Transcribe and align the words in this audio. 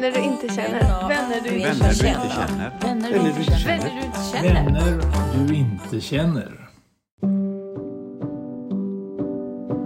Vänner 0.00 0.12
du 0.12 0.20
inte 0.20 0.48
känner. 0.54 1.08
Vänner 1.08 1.40
du 1.44 1.56
inte 1.56 1.94
känner. 1.94 2.70
Vänner 2.80 3.12
Eller 3.12 3.22
du 3.24 3.28
inte 3.40 3.52
känner. 3.52 4.42
Vänner 4.42 5.48
du 5.48 5.54
inte 5.54 6.00
känner. 6.00 6.68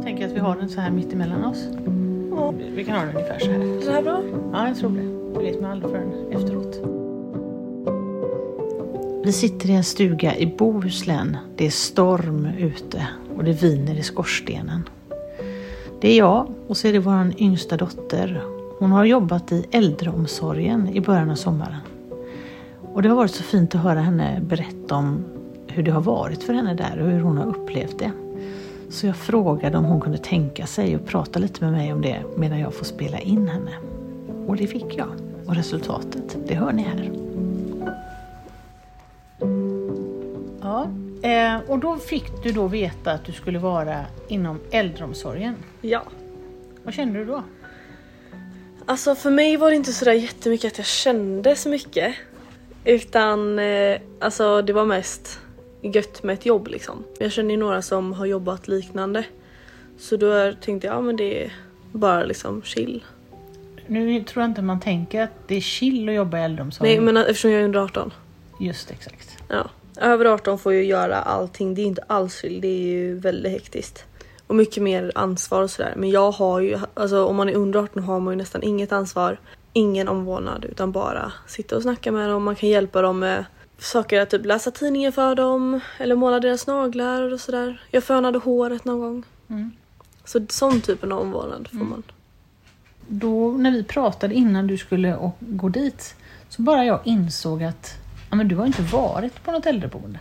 Tänker 0.03 0.27
att 0.27 0.33
vi 0.33 0.39
har 0.39 0.57
den 0.57 0.69
så 0.69 0.81
här 0.81 0.91
mitt 0.91 1.13
emellan 1.13 1.45
oss. 1.45 1.67
Vi- 2.59 2.71
Vi 2.77 2.85
kan 2.85 2.95
ha 2.97 3.05
den 3.05 3.17
ungefär 3.17 3.39
så 3.39 3.51
här. 3.51 3.81
Så 3.81 3.91
här 3.91 4.03
bra? 4.03 4.23
Ja, 4.53 4.69
jag 4.69 4.77
tror 4.77 4.91
det. 4.91 5.39
Det 5.39 5.45
vet 5.51 5.61
man 5.61 5.71
aldrig 5.71 5.91
förrän 5.93 6.33
efteråt. 6.33 6.81
Vi 9.25 9.33
sitter 9.33 9.71
i 9.71 9.73
en 9.75 9.85
stuga 9.85 10.37
i 10.37 10.47
Bohuslän. 10.59 11.37
Det 11.57 11.67
är 11.67 11.71
storm 11.71 12.47
ute 12.59 13.07
och 13.37 13.45
det 13.45 13.53
viner 13.53 13.95
i 13.95 14.03
skorstenen. 14.03 14.89
Det 16.01 16.09
är 16.13 16.19
jag 16.19 16.49
och 16.69 16.77
så 16.77 16.89
är 16.89 16.93
det 16.93 16.99
vår 16.99 17.33
yngsta 17.39 17.77
dotter. 17.77 18.43
Hon 18.81 18.93
har 18.93 19.05
jobbat 19.05 19.53
i 19.53 19.67
äldreomsorgen 19.71 20.89
i 20.89 21.01
början 21.01 21.31
av 21.31 21.35
sommaren. 21.35 21.81
Och 22.93 23.03
det 23.03 23.09
har 23.09 23.17
varit 23.17 23.31
så 23.31 23.43
fint 23.43 23.75
att 23.75 23.81
höra 23.81 24.01
henne 24.01 24.41
berätta 24.41 24.95
om 24.95 25.25
hur 25.67 25.83
det 25.83 25.91
har 25.91 26.01
varit 26.01 26.43
för 26.43 26.55
henne 26.55 26.75
där 26.75 27.03
och 27.03 27.11
hur 27.11 27.21
hon 27.21 27.39
har 27.39 27.47
upplevt 27.47 27.99
det. 27.99 28.13
Så 28.89 29.07
jag 29.07 29.17
frågade 29.17 29.79
om 29.79 29.85
hon 29.85 30.01
kunde 30.01 30.19
tänka 30.19 30.67
sig 30.67 30.95
att 30.95 31.07
prata 31.07 31.39
lite 31.39 31.65
med 31.65 31.73
mig 31.73 31.93
om 31.93 32.03
det 32.03 32.23
medan 32.37 32.61
jag 32.61 32.75
får 32.75 32.85
spela 32.85 33.19
in 33.19 33.49
henne. 33.49 33.71
Och 34.47 34.57
det 34.57 34.67
fick 34.67 34.99
jag. 34.99 35.09
Och 35.47 35.55
resultatet, 35.55 36.37
det 36.47 36.55
hör 36.55 36.73
ni 36.73 36.83
här. 36.83 37.11
Ja, 40.61 40.87
eh, 41.29 41.71
och 41.71 41.79
då 41.79 41.97
fick 41.97 42.43
du 42.43 42.53
då 42.53 42.69
veta 42.69 43.13
att 43.13 43.25
du 43.25 43.33
skulle 43.33 43.59
vara 43.59 44.05
inom 44.29 44.59
äldreomsorgen. 44.71 45.55
Ja. 45.81 46.03
Vad 46.85 46.95
kände 46.95 47.19
du 47.19 47.25
då? 47.25 47.43
Alltså 48.91 49.15
för 49.15 49.31
mig 49.31 49.57
var 49.57 49.71
det 49.71 49.77
inte 49.77 49.93
sådär 49.93 50.13
jättemycket 50.13 50.73
att 50.73 50.79
jag 50.79 50.87
kände 50.87 51.57
så 51.57 51.69
mycket. 51.69 52.15
Utan 52.85 53.59
eh, 53.59 54.01
alltså 54.21 54.63
det 54.63 54.73
var 54.73 54.85
mest 54.85 55.41
gött 55.83 56.23
med 56.23 56.35
ett 56.35 56.47
jobb 56.47 56.69
liksom. 56.69 57.05
Jag 57.19 57.33
känner 57.33 57.51
ju 57.51 57.57
några 57.57 57.83
som 57.83 58.13
har 58.13 58.27
jobbat 58.27 58.69
liknande. 58.69 59.25
Så 59.99 60.17
då 60.17 60.53
tänkte 60.53 60.87
jag, 60.87 60.97
ja 60.97 61.01
men 61.01 61.17
det 61.17 61.45
är 61.45 61.53
bara 61.93 62.25
liksom 62.25 62.63
chill. 62.63 63.05
Nu 63.87 64.25
tror 64.25 64.43
jag 64.43 64.51
inte 64.51 64.63
man 64.63 64.81
tänker 64.81 65.23
att 65.23 65.49
det 65.49 65.55
är 65.55 65.61
chill 65.61 66.09
att 66.09 66.15
jobba 66.15 66.39
i 66.39 66.43
äldreomsorgen. 66.43 67.05
Nej 67.05 67.13
men 67.13 67.17
eftersom 67.17 67.51
jag 67.51 67.61
är 67.61 67.65
under 67.65 67.81
18. 67.81 68.13
Just 68.61 68.91
exakt. 68.91 69.39
Ja. 69.49 69.71
Över 70.01 70.25
18 70.25 70.59
får 70.59 70.73
ju 70.73 70.85
göra 70.85 71.17
allting. 71.17 71.75
Det 71.75 71.83
är 71.83 71.87
inte 71.87 72.05
alls 72.07 72.41
chill. 72.41 72.61
Det 72.61 72.69
är 72.69 72.83
ju 72.83 73.15
väldigt 73.19 73.53
hektiskt. 73.53 74.05
Och 74.51 74.57
mycket 74.57 74.83
mer 74.83 75.13
ansvar 75.15 75.63
och 75.63 75.71
sådär. 75.71 75.95
Men 75.97 76.11
jag 76.11 76.31
har 76.31 76.61
ju, 76.61 76.79
alltså 76.95 77.25
om 77.25 77.37
man 77.37 77.49
är 77.49 77.55
under 77.55 77.79
18 77.79 78.03
har 78.03 78.21
man 78.21 78.33
ju 78.35 78.39
nästan 78.39 78.63
inget 78.63 78.93
ansvar. 78.93 79.41
Ingen 79.73 80.09
omvårdnad 80.09 80.65
utan 80.65 80.93
bara 80.93 81.33
sitta 81.47 81.77
och 81.77 81.83
snacka 81.83 82.13
med 82.13 82.29
dem. 82.29 82.43
Man 82.43 82.57
kan 82.57 82.69
hjälpa 82.69 83.03
dem 83.03 83.19
med 83.19 83.45
saker 83.79 84.21
att 84.21 84.31
typ 84.31 84.47
läsa 84.47 84.71
tidningen 84.71 85.13
för 85.13 85.35
dem. 85.35 85.81
Eller 85.99 86.15
måla 86.15 86.41
deras 86.41 86.67
naglar 86.67 87.33
och 87.33 87.41
sådär. 87.41 87.83
Jag 87.91 88.05
fönade 88.05 88.39
håret 88.39 88.85
någon 88.85 89.01
gång. 89.01 89.25
Mm. 89.49 89.71
Så 90.25 90.47
sån 90.49 90.81
typen 90.81 91.13
av 91.13 91.19
omvårdnad 91.19 91.69
får 91.69 91.85
man. 91.85 92.03
Då 93.09 93.53
när 93.53 93.71
vi 93.71 93.85
pratade 93.85 94.35
innan 94.35 94.67
du 94.67 94.79
skulle 94.79 95.31
gå 95.41 95.69
dit 95.69 96.15
så 96.49 96.63
bara 96.63 96.85
jag 96.85 97.01
insåg 97.05 97.63
att 97.63 97.95
ja, 98.31 98.37
men 98.37 98.49
du 98.49 98.57
har 98.57 98.67
inte 98.67 98.83
varit 98.83 99.45
på 99.45 99.53
något 99.53 99.67
äldreboende. 99.67 100.19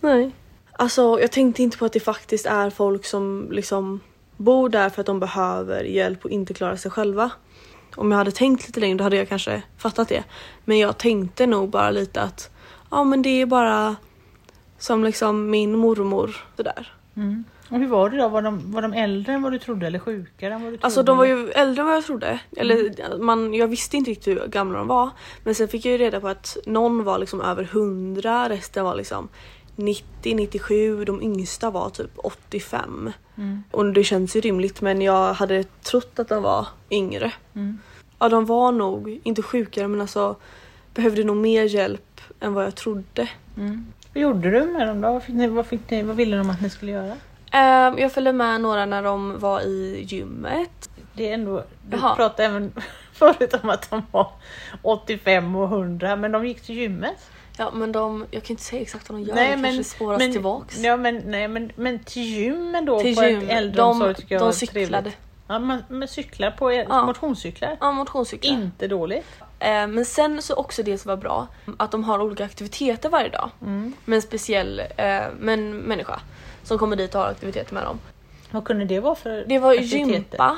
Nej. 0.00 0.30
Alltså 0.76 1.20
jag 1.20 1.32
tänkte 1.32 1.62
inte 1.62 1.78
på 1.78 1.84
att 1.84 1.92
det 1.92 2.00
faktiskt 2.00 2.46
är 2.46 2.70
folk 2.70 3.04
som 3.04 3.48
liksom 3.50 4.00
bor 4.36 4.68
där 4.68 4.90
för 4.90 5.00
att 5.00 5.06
de 5.06 5.20
behöver 5.20 5.84
hjälp 5.84 6.24
och 6.24 6.30
inte 6.30 6.54
klarar 6.54 6.76
sig 6.76 6.90
själva. 6.90 7.30
Om 7.96 8.10
jag 8.10 8.18
hade 8.18 8.30
tänkt 8.30 8.66
lite 8.66 8.80
längre 8.80 8.98
då 8.98 9.04
hade 9.04 9.16
jag 9.16 9.28
kanske 9.28 9.62
fattat 9.78 10.08
det. 10.08 10.24
Men 10.64 10.78
jag 10.78 10.98
tänkte 10.98 11.46
nog 11.46 11.70
bara 11.70 11.90
lite 11.90 12.22
att 12.22 12.50
ja 12.90 13.04
men 13.04 13.22
det 13.22 13.42
är 13.42 13.46
bara 13.46 13.96
som 14.78 15.04
liksom 15.04 15.50
min 15.50 15.78
mormor 15.78 16.36
sådär. 16.56 16.92
Mm. 17.16 17.44
Och 17.70 17.78
hur 17.78 17.86
var 17.86 18.10
det 18.10 18.16
då? 18.16 18.28
Var 18.28 18.42
de, 18.42 18.72
var 18.72 18.82
de 18.82 18.92
äldre 18.92 19.32
än 19.32 19.42
vad 19.42 19.52
du 19.52 19.58
trodde 19.58 19.86
eller 19.86 19.98
sjukare 19.98 20.54
än 20.54 20.62
vad 20.62 20.72
du 20.72 20.76
trodde? 20.76 20.86
Alltså 20.86 21.02
de 21.02 21.18
var 21.18 21.24
ju 21.24 21.50
äldre 21.50 21.82
än 21.82 21.86
vad 21.86 21.96
jag 21.96 22.04
trodde. 22.04 22.40
Eller 22.56 23.18
man, 23.18 23.54
jag 23.54 23.68
visste 23.68 23.96
inte 23.96 24.10
riktigt 24.10 24.36
hur 24.36 24.46
gamla 24.46 24.78
de 24.78 24.86
var. 24.88 25.10
Men 25.44 25.54
sen 25.54 25.68
fick 25.68 25.84
jag 25.84 25.92
ju 25.92 25.98
reda 25.98 26.20
på 26.20 26.28
att 26.28 26.56
någon 26.66 27.04
var 27.04 27.18
liksom 27.18 27.40
över 27.40 27.62
100, 27.62 28.48
resten 28.48 28.84
var 28.84 28.94
liksom 28.94 29.28
90, 29.76 30.34
97, 30.34 31.04
de 31.04 31.22
yngsta 31.22 31.70
var 31.70 31.90
typ 31.90 32.10
85. 32.16 33.12
Mm. 33.36 33.64
Och 33.70 33.92
det 33.92 34.04
känns 34.04 34.36
ju 34.36 34.40
rimligt 34.40 34.80
men 34.80 35.02
jag 35.02 35.34
hade 35.34 35.64
trott 35.64 36.18
att 36.18 36.28
de 36.28 36.42
var 36.42 36.66
yngre. 36.90 37.32
Mm. 37.54 37.78
Ja 38.18 38.28
de 38.28 38.44
var 38.46 38.72
nog, 38.72 39.20
inte 39.22 39.42
sjukare 39.42 39.88
men 39.88 40.00
alltså 40.00 40.36
behövde 40.94 41.24
nog 41.24 41.36
mer 41.36 41.64
hjälp 41.64 42.20
än 42.40 42.54
vad 42.54 42.64
jag 42.64 42.74
trodde. 42.74 43.28
Mm. 43.56 43.86
Vad 44.14 44.22
gjorde 44.22 44.50
du 44.50 44.64
med 44.64 44.88
dem 44.88 45.00
då? 45.00 45.12
Vad, 45.12 45.22
fick 45.22 45.34
ni, 45.34 45.46
vad, 45.46 45.66
fick 45.66 45.90
ni, 45.90 46.02
vad 46.02 46.16
ville 46.16 46.36
de 46.36 46.50
att 46.50 46.60
ni 46.60 46.70
skulle 46.70 46.92
göra? 46.92 47.16
Ehm, 47.50 47.98
jag 47.98 48.12
följde 48.12 48.32
med 48.32 48.60
några 48.60 48.86
när 48.86 49.02
de 49.02 49.38
var 49.38 49.60
i 49.60 50.04
gymmet. 50.08 50.90
Det 51.12 51.30
är 51.30 51.34
ändå, 51.34 51.64
du 51.90 51.96
Jaha. 51.96 52.16
pratade 52.16 52.48
även 52.48 52.72
förut 53.12 53.54
om 53.62 53.70
att 53.70 53.90
de 53.90 54.02
var 54.10 54.30
85 54.82 55.56
och 55.56 55.64
100 55.64 56.16
men 56.16 56.32
de 56.32 56.46
gick 56.46 56.60
till 56.60 56.74
gymmet. 56.74 57.30
Ja 57.58 57.70
men 57.74 57.92
de, 57.92 58.26
jag 58.30 58.42
kan 58.42 58.54
inte 58.54 58.62
säga 58.62 58.82
exakt 58.82 59.08
vad 59.10 59.18
de 59.20 59.24
gör, 59.24 59.34
det 59.34 59.62
kanske 59.62 59.84
spåras 59.84 60.18
men, 60.18 60.32
tillbaks. 60.32 60.78
Ja, 60.78 60.96
men, 60.96 61.22
nej, 61.26 61.48
men, 61.48 61.72
men 61.76 61.98
till 62.04 62.22
gymmen 62.22 62.84
då 62.84 63.00
Till 63.00 63.16
på 63.16 63.24
gym. 63.24 63.38
ett 63.42 63.48
äldreomsorg 63.50 64.14
De, 64.14 64.20
tycker 64.20 64.34
jag 64.34 64.40
de 64.42 64.44
var 64.44 64.52
cyklade. 64.52 64.86
trevligt. 64.86 65.16
Ja, 65.48 65.58
man, 65.58 65.82
man 65.88 66.08
cyklar 66.08 66.50
på 66.50 66.72
Ja. 66.72 67.06
motionscyklar. 67.06 67.76
Ja, 67.80 67.92
motionscyklar. 67.92 68.52
Inte 68.52 68.88
dåligt. 68.88 69.26
Eh, 69.58 69.86
men 69.86 70.04
sen 70.04 70.42
så 70.42 70.54
också 70.54 70.82
det 70.82 70.98
som 70.98 71.08
var 71.08 71.16
bra, 71.16 71.46
att 71.76 71.90
de 71.90 72.04
har 72.04 72.18
olika 72.22 72.44
aktiviteter 72.44 73.08
varje 73.08 73.28
dag. 73.28 73.50
Mm. 73.62 73.92
Med 74.04 74.16
en 74.16 74.22
speciell 74.22 74.80
eh, 74.96 75.20
men, 75.38 75.70
människa 75.76 76.20
som 76.62 76.78
kommer 76.78 76.96
dit 76.96 77.14
och 77.14 77.20
har 77.20 77.28
aktiviteter 77.28 77.74
med 77.74 77.82
dem. 77.84 78.00
Vad 78.50 78.64
kunde 78.64 78.84
det 78.84 79.00
vara 79.00 79.14
för 79.14 79.44
Det 79.48 79.58
var 79.58 79.70
aktiviteter? 79.72 80.12
gympa. 80.12 80.56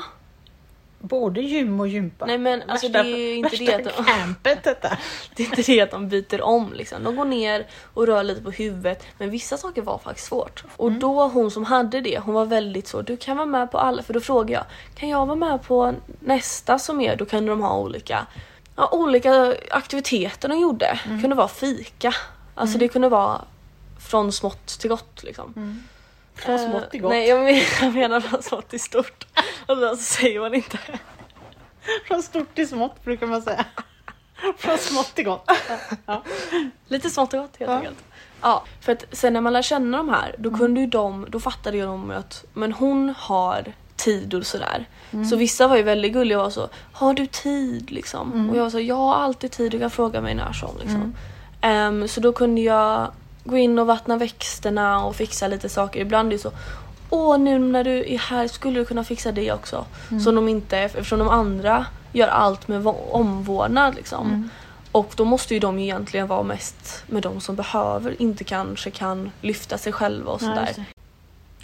Både 0.99 1.41
gym 1.41 1.79
och 1.79 1.87
gympa. 1.87 2.25
Nej 2.25 2.37
men 2.37 2.63
alltså 2.67 2.87
värsta, 2.87 3.03
det 3.03 3.09
är 3.09 3.17
ju 3.17 3.35
inte 3.35 3.55
det 3.57 3.73
att 3.75 3.97
de, 3.97 4.03
campet 4.03 4.63
detta. 4.63 4.97
det 5.35 5.43
är 5.43 5.47
inte 5.47 5.61
det 5.61 5.81
att 5.81 5.91
de 5.91 6.09
byter 6.09 6.41
om 6.41 6.73
liksom. 6.73 7.03
De 7.03 7.15
går 7.15 7.25
ner 7.25 7.67
och 7.93 8.07
rör 8.07 8.23
lite 8.23 8.41
på 8.41 8.51
huvudet. 8.51 9.03
Men 9.17 9.29
vissa 9.29 9.57
saker 9.57 9.81
var 9.81 9.97
faktiskt 9.97 10.27
svårt. 10.27 10.63
Och 10.77 10.87
Mm. 10.87 10.99
då 10.99 11.27
hon 11.27 11.51
som 11.51 11.63
hade 11.63 12.01
det, 12.01 12.19
hon 12.19 12.33
var 12.33 12.45
väldigt 12.45 12.87
så, 12.87 13.01
du 13.01 13.17
kan 13.17 13.37
vara 13.37 13.45
med 13.45 13.71
på 13.71 13.77
alla. 13.77 14.03
För 14.03 14.13
då 14.13 14.19
frågade 14.19 14.53
jag, 14.53 14.63
kan 14.95 15.09
jag 15.09 15.25
vara 15.25 15.35
med 15.35 15.63
på 15.63 15.93
nästa 16.19 16.79
som 16.79 17.01
är? 17.01 17.15
Då 17.15 17.25
kunde 17.25 17.51
de 17.51 17.61
ha 17.61 17.77
olika, 17.77 18.25
ja, 18.75 18.89
olika 18.91 19.55
aktiviteter 19.71 20.49
de 20.49 20.59
gjorde. 20.59 20.85
Mm. 20.85 21.15
Det 21.17 21.21
kunde 21.21 21.35
vara 21.35 21.47
fika. 21.47 22.13
Alltså 22.55 22.77
det 22.77 22.87
kunde 22.87 23.09
vara 23.09 23.41
från 23.99 24.31
smått 24.31 24.67
till 24.67 24.89
gott 24.89 25.23
liksom. 25.23 25.53
Mm. 25.55 25.83
Från 26.35 26.55
Eh, 26.55 26.69
smått 26.69 26.91
till 26.91 27.01
gott. 27.01 27.09
Nej 27.11 27.27
jag 27.29 27.39
menar, 27.43 27.61
jag 27.81 27.93
menar 27.93 28.19
från 28.21 28.43
smått 28.43 28.69
till 28.69 28.79
stort. 28.79 29.25
Och 29.67 29.77
sen 29.77 29.97
så 29.97 30.03
säger 30.03 30.39
man 30.39 30.53
inte. 30.53 30.77
Från 32.07 32.23
stort 32.23 32.55
till 32.55 32.67
smått 32.69 33.03
brukar 33.03 33.27
man 33.27 33.41
säga. 33.41 33.65
Från 34.57 34.77
smått 34.77 35.15
till 35.15 35.25
gott. 35.25 35.51
Ja. 36.05 36.23
Lite 36.87 37.09
smått 37.09 37.33
och 37.33 37.39
gott 37.39 37.57
helt 37.59 37.71
Ja. 37.71 37.77
enkelt. 37.77 37.97
Ja, 38.41 38.63
för 38.81 38.91
att 38.91 39.05
sen 39.11 39.33
när 39.33 39.41
man 39.41 39.53
lär 39.53 39.61
känna 39.61 39.97
de 39.97 40.09
här 40.09 40.35
då 40.37 40.57
kunde 40.57 40.79
ju 40.81 40.87
de, 40.87 41.25
då 41.29 41.39
fattade 41.39 41.77
ju 41.77 41.85
de 41.85 42.11
att 42.11 42.45
men 42.53 42.71
hon 42.71 43.13
har 43.17 43.73
tid 43.95 44.33
och 44.33 44.45
sådär. 44.45 44.85
Så 45.29 45.35
vissa 45.35 45.67
var 45.67 45.75
ju 45.77 45.83
väldigt 45.83 46.13
gulliga 46.13 46.37
och 46.37 46.43
var 46.43 46.51
så 46.51 46.69
Har 46.91 47.13
du 47.13 47.25
tid 47.25 47.91
liksom? 47.91 48.49
Och 48.49 48.57
jag 48.57 48.63
var 48.63 48.69
så 48.69 48.79
Jag 48.79 48.95
har 48.95 49.15
alltid 49.15 49.51
tid, 49.51 49.71
du 49.71 49.79
kan 49.79 49.89
fråga 49.91 50.21
mig 50.21 50.35
när 50.35 50.53
som 50.53 50.77
liksom. 50.79 51.15
Ehm, 51.61 52.07
så 52.07 52.19
då 52.21 52.33
kunde 52.33 52.61
jag 52.61 53.11
gå 53.43 53.57
in 53.57 53.79
och 53.79 53.87
vattna 53.87 54.17
växterna 54.17 55.05
och 55.05 55.15
fixa 55.15 55.47
lite 55.47 55.69
saker. 55.69 55.99
Ibland 55.99 56.27
är 56.27 56.31
det 56.31 56.39
så 56.41 56.51
Åh 57.09 57.37
nu 57.37 57.59
när 57.59 57.83
du 57.83 58.13
är 58.13 58.17
här 58.17 58.47
skulle 58.47 58.79
du 58.79 58.85
kunna 58.85 59.03
fixa 59.03 59.31
det 59.31 59.51
också. 59.51 59.85
Som 60.23 60.35
de 60.35 60.47
inte, 60.47 60.77
eftersom 60.77 61.19
de 61.19 61.29
andra 61.29 61.85
gör 62.13 62.27
allt 62.27 62.67
med 62.67 62.87
omvårdnad 63.11 63.95
liksom. 63.95 64.49
Och 64.91 65.13
då 65.15 65.25
måste 65.25 65.53
ju 65.53 65.59
de 65.59 65.79
egentligen 65.79 66.27
vara 66.27 66.43
mest 66.43 67.03
med 67.07 67.23
de 67.23 67.41
som 67.41 67.55
behöver, 67.55 68.21
inte 68.21 68.43
kanske 68.43 68.91
kan 68.91 69.31
lyfta 69.41 69.77
sig 69.77 69.93
själva 69.93 70.31
och 70.31 70.39
sådär. 70.41 70.73
det. 70.75 70.85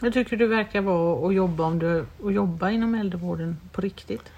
Vad 0.02 0.14
tycker 0.14 0.38
du 0.38 0.48
verkar 0.48 0.82
vara 0.82 1.28
att 1.28 1.34
jobba, 1.36 1.64
om 1.64 1.80
du, 1.80 2.06
att 2.26 2.34
jobba 2.34 2.70
inom 2.70 2.96
äldrevården 2.96 3.58
på 3.72 3.82
riktigt? 3.82 4.32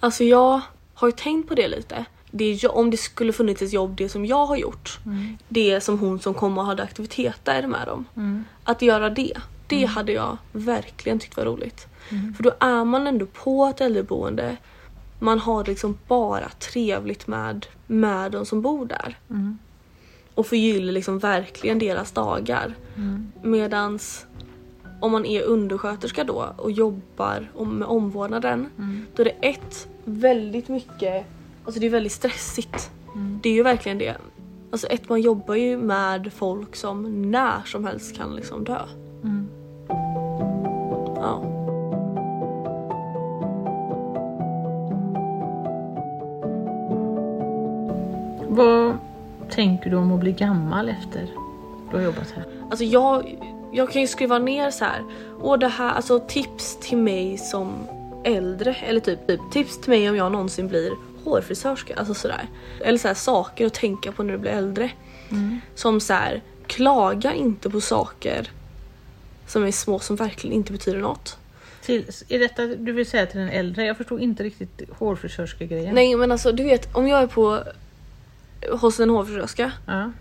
Alltså 0.00 0.24
jag 0.24 0.60
har 0.94 1.08
ju 1.08 1.12
tänkt 1.12 1.48
på 1.48 1.54
det 1.54 1.68
lite. 1.68 2.04
Det 2.30 2.44
är, 2.44 2.76
om 2.76 2.90
det 2.90 2.96
skulle 2.96 3.32
funnits 3.32 3.62
ett 3.62 3.72
jobb, 3.72 3.96
det 3.96 4.08
som 4.08 4.26
jag 4.26 4.46
har 4.46 4.56
gjort. 4.56 4.98
Det 5.48 5.80
som 5.80 5.98
hon 5.98 6.20
som 6.20 6.34
kom 6.34 6.58
och 6.58 6.64
hade 6.64 6.82
aktiviteter 6.82 7.66
med 7.66 7.86
dem. 7.86 8.04
Mm. 8.16 8.44
Att 8.64 8.82
göra 8.82 9.10
det, 9.10 9.32
det 9.80 9.86
hade 9.86 10.12
jag 10.12 10.36
verkligen 10.52 11.18
tyckt 11.18 11.36
var 11.36 11.44
roligt. 11.44 11.86
För 12.36 12.42
då 12.42 12.52
är 12.60 12.84
man 12.84 13.06
ändå 13.06 13.26
på 13.26 13.66
ett 13.66 13.80
äldreboende. 13.80 14.56
Man 15.18 15.38
har 15.38 15.64
liksom 15.64 15.98
bara 16.08 16.48
trevligt 16.48 17.26
med, 17.26 17.66
med 17.86 18.32
de 18.32 18.46
som 18.46 18.62
bor 18.62 18.86
där. 18.86 19.18
Mm. 19.30 19.58
Och 20.34 20.46
förgyller 20.46 20.92
liksom 20.92 21.18
verkligen 21.18 21.78
deras 21.78 22.12
dagar. 22.12 22.74
Mm. 22.96 23.32
Medans 23.42 24.26
om 25.00 25.12
man 25.12 25.26
är 25.26 25.42
undersköterska 25.42 26.24
då 26.24 26.54
och 26.56 26.70
jobbar 26.70 27.48
med 27.64 27.88
omvårdnaden. 27.88 28.66
Mm. 28.78 29.06
Då 29.14 29.22
är 29.22 29.24
det 29.24 29.48
ett, 29.48 29.88
väldigt 30.04 30.68
mycket 30.68 31.26
Alltså 31.64 31.80
det 31.80 31.86
är 31.86 31.90
väldigt 31.90 32.12
stressigt. 32.12 32.90
Det 33.42 33.48
är 33.48 33.52
ju 33.52 33.62
verkligen 33.62 33.98
det. 33.98 34.16
Alltså 34.70 34.86
ett, 34.86 35.08
man 35.08 35.20
jobbar 35.20 35.54
ju 35.54 35.76
med 35.76 36.32
folk 36.32 36.76
som 36.76 37.30
när 37.30 37.62
som 37.64 37.84
helst 37.84 38.16
kan 38.16 38.36
liksom 38.36 38.64
dö. 38.64 38.80
Mm. 39.22 39.48
Ja. 41.24 41.42
Vad 48.48 48.98
tänker 49.50 49.90
du 49.90 49.96
om 49.96 50.12
att 50.12 50.20
bli 50.20 50.32
gammal 50.32 50.88
efter 50.88 51.28
du 51.90 51.96
har 51.96 52.04
jobbat 52.04 52.30
här? 52.30 52.44
Alltså 52.70 52.84
jag, 52.84 53.38
jag 53.72 53.92
kan 53.92 54.02
ju 54.02 54.08
skriva 54.08 54.38
ner 54.38 54.70
så 54.70 54.84
här. 54.84 55.02
Och 55.40 55.58
det 55.58 55.68
här, 55.68 55.92
alltså 55.92 56.20
tips 56.20 56.76
till 56.80 56.98
mig 56.98 57.38
som 57.38 57.72
äldre. 58.24 58.74
Eller 58.74 59.00
typ, 59.00 59.26
typ 59.26 59.40
tips 59.52 59.80
till 59.80 59.90
mig 59.90 60.10
om 60.10 60.16
jag 60.16 60.32
någonsin 60.32 60.68
blir 60.68 60.92
hårfrisörska. 61.24 61.94
Alltså 61.96 62.14
sådär. 62.14 62.48
Eller 62.80 62.98
så 62.98 63.08
här, 63.08 63.14
saker 63.14 63.66
att 63.66 63.74
tänka 63.74 64.12
på 64.12 64.22
när 64.22 64.32
du 64.32 64.38
blir 64.38 64.50
äldre. 64.50 64.90
Som 65.74 66.00
så 66.00 66.12
här, 66.12 66.42
klaga 66.66 67.34
inte 67.34 67.70
på 67.70 67.80
saker 67.80 68.50
som 69.46 69.64
är 69.64 69.72
små 69.72 69.98
som 69.98 70.16
verkligen 70.16 70.56
inte 70.56 70.72
betyder 70.72 70.98
något. 71.00 71.38
Till, 71.82 72.06
är 72.28 72.38
detta 72.38 72.66
du 72.66 72.92
vill 72.92 73.06
säga 73.06 73.26
till 73.26 73.40
den 73.40 73.48
äldre? 73.48 73.84
Jag 73.84 73.96
förstod 73.96 74.20
inte 74.20 74.42
riktigt 74.42 74.80
hårfrisörska-grejen. 74.98 75.94
Nej 75.94 76.16
men 76.16 76.32
alltså 76.32 76.52
du 76.52 76.64
vet 76.64 76.94
om 76.96 77.08
jag 77.08 77.22
är 77.22 77.26
på 77.26 77.62
hos 78.80 79.00
en 79.00 79.10
hårfrisörska, 79.10 79.72
Ja. 79.86 80.12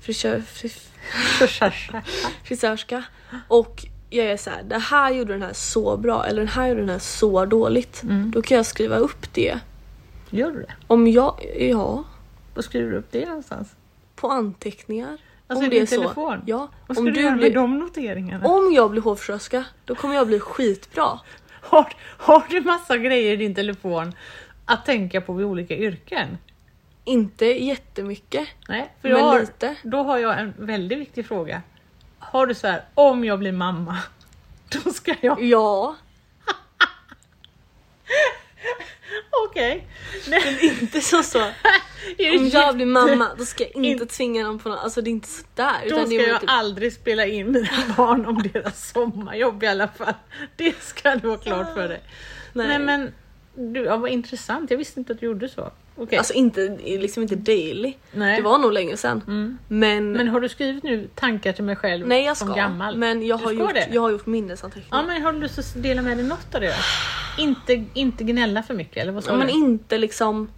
frisör, 0.00 0.40
fris, 0.40 0.88
Frisörska. 1.38 2.02
frisörska 2.44 3.04
och 3.48 3.84
jag 4.10 4.26
är 4.26 4.36
så 4.36 4.50
här, 4.50 4.62
det 4.62 4.78
här 4.78 5.12
gjorde 5.12 5.32
den 5.32 5.42
här 5.42 5.52
så 5.52 5.96
bra 5.96 6.26
eller 6.26 6.38
den 6.38 6.48
här 6.48 6.68
gjorde 6.68 6.80
den 6.80 6.88
här 6.90 6.98
så 6.98 7.44
dåligt. 7.46 8.02
Mm. 8.02 8.30
Då 8.30 8.42
kan 8.42 8.56
jag 8.56 8.66
skriva 8.66 8.96
upp 8.96 9.34
det. 9.34 9.58
Gör 10.30 10.50
du 10.50 10.60
det? 10.60 10.72
Om 10.86 11.06
jag, 11.08 11.46
ja, 11.58 12.04
Vad 12.54 12.64
skriver 12.64 12.90
du 12.90 12.96
upp 12.96 13.08
det 13.12 13.26
någonstans? 13.26 13.68
på 14.16 14.28
anteckningar. 14.28 15.18
Alltså 15.52 15.64
om 15.64 15.70
det 15.70 15.78
är 15.78 15.86
så. 15.86 15.96
telefon? 15.96 16.42
Ja, 16.46 16.68
Vad 16.86 16.96
ska 16.96 17.00
om 17.00 17.04
du, 17.06 17.12
du 17.12 17.20
göra 17.22 17.36
med 17.36 17.52
de 17.54 17.78
noteringarna? 17.78 18.46
om 18.48 18.72
jag 18.72 18.90
blir 18.90 19.02
hårfrisörska 19.02 19.64
då 19.84 19.94
kommer 19.94 20.14
jag 20.14 20.26
bli 20.26 20.40
skitbra. 20.40 21.20
Har, 21.60 21.92
har 22.18 22.44
du 22.48 22.60
massa 22.60 22.96
grejer 22.96 23.32
i 23.32 23.36
din 23.36 23.54
telefon 23.54 24.12
att 24.64 24.84
tänka 24.86 25.20
på 25.20 25.32
vid 25.32 25.46
olika 25.46 25.76
yrken? 25.76 26.38
Inte 27.04 27.46
jättemycket, 27.46 28.48
Nej, 28.68 28.92
för 29.02 29.08
men 29.08 29.20
har, 29.22 29.40
lite. 29.40 29.76
då 29.82 30.02
har 30.02 30.18
jag 30.18 30.40
en 30.40 30.54
väldigt 30.56 30.98
viktig 30.98 31.26
fråga. 31.26 31.62
Har 32.18 32.46
du 32.46 32.54
så 32.54 32.66
här, 32.66 32.82
om 32.94 33.24
jag 33.24 33.38
blir 33.38 33.52
mamma, 33.52 33.98
då 34.84 34.90
ska 34.92 35.14
jag... 35.20 35.42
Ja, 35.42 35.96
Okej. 39.48 39.86
Nej, 40.28 40.58
inte 40.80 41.00
så 41.00 41.22
så. 41.22 41.38
Om 42.38 42.48
jag 42.52 42.74
blir 42.74 42.86
mamma 42.86 43.28
då 43.38 43.44
ska 43.44 43.64
jag 43.64 43.72
inte 43.74 43.88
inte- 43.88 44.06
tvinga 44.06 44.42
någon 44.44 44.58
på 44.58 44.68
något. 44.68 44.78
Alltså 44.78 45.02
det 45.02 45.10
är 45.10 45.12
inte 45.12 45.28
sådär. 45.28 45.72
Då 45.82 45.86
utan 45.86 46.06
ska 46.06 46.14
jag 46.14 46.40
typ, 46.40 46.50
aldrig 46.50 46.92
spela 46.92 47.26
in 47.26 47.52
mina 47.52 47.68
barn 47.96 48.26
om 48.26 48.42
deras 48.52 48.90
sommarjobb 48.90 49.62
i 49.62 49.66
alla 49.66 49.88
fall. 49.88 50.14
Det 50.56 50.74
ska 50.82 51.14
du 51.16 51.28
ha 51.28 51.36
klart 51.36 51.74
för 51.74 51.88
dig. 51.88 52.00
nej. 52.52 52.68
Nej 52.68 52.78
men, 52.78 53.12
du, 53.54 53.80
ja, 53.84 53.96
vad 53.96 54.10
intressant. 54.10 54.70
Jag 54.70 54.78
visste 54.78 55.00
inte 55.00 55.12
att 55.12 55.20
du 55.20 55.26
gjorde 55.26 55.48
så. 55.48 55.70
Okej. 55.96 56.18
Alltså 56.18 56.32
inte, 56.32 56.78
liksom 56.84 57.22
inte 57.22 57.36
daily. 57.36 57.92
Nej. 58.12 58.36
Det 58.36 58.42
var 58.42 58.58
nog 58.58 58.72
länge 58.72 58.96
sedan. 58.96 59.22
Mm. 59.26 59.58
Men, 59.68 60.12
Men 60.12 60.28
har 60.28 60.40
du 60.40 60.48
skrivit 60.48 60.82
nu 60.84 61.08
tankar 61.14 61.52
till 61.52 61.64
mig 61.64 61.76
själv 61.76 62.06
nej 62.06 62.24
jag 62.24 62.36
som 62.36 62.48
ska. 62.48 62.56
gammal? 62.56 62.96
Men 62.96 63.26
jag 63.26 63.36
har, 63.36 63.46
ska 63.46 63.52
gjort, 63.52 63.74
det? 63.74 63.88
jag 63.92 64.02
har 64.02 64.10
gjort 64.10 64.26
minnesanteckningar. 64.26 64.96
Ja 64.98 65.02
men 65.06 65.22
har 65.22 65.32
du 65.32 65.38
lust 65.40 65.58
att 65.58 65.82
dela 65.82 66.02
med 66.02 66.16
dig 66.16 66.26
något 66.26 66.54
av 66.54 66.60
det? 66.60 66.74
Inte, 67.38 67.84
inte 67.94 68.24
gnälla 68.24 68.62
för 68.62 68.74
mycket 68.74 68.96
eller 68.96 69.12
vad 69.12 69.24
sa 69.24 69.30
Ja, 69.30 69.36
men 69.36 69.46
du? 69.46 69.52
inte 69.52 69.98
liksom... 69.98 70.48